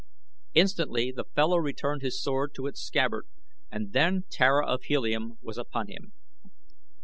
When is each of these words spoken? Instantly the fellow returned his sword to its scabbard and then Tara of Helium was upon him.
Instantly 0.55 1.11
the 1.11 1.25
fellow 1.35 1.57
returned 1.59 2.01
his 2.01 2.19
sword 2.19 2.55
to 2.55 2.65
its 2.65 2.81
scabbard 2.81 3.27
and 3.69 3.93
then 3.93 4.23
Tara 4.31 4.65
of 4.65 4.81
Helium 4.85 5.37
was 5.43 5.59
upon 5.59 5.89
him. 5.89 6.11